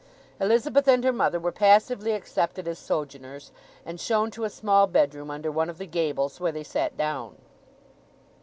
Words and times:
Elizabeth 0.39 0.87
and 0.87 1.03
her 1.03 1.13
mother 1.13 1.39
were 1.39 1.51
passively 1.51 2.13
accepted 2.13 2.67
as 2.67 2.79
sojourners, 2.79 3.51
and 3.85 3.99
shown 3.99 4.31
to 4.31 4.43
a 4.43 4.49
small 4.49 4.87
bedroom 4.87 5.29
under 5.29 5.51
one 5.51 5.69
of 5.69 5.77
the 5.77 5.85
gables, 5.85 6.39
where 6.39 6.51
they 6.51 6.63
sat 6.63 6.97
down. 6.97 7.35